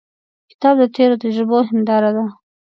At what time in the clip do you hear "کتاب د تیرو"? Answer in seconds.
0.49-1.21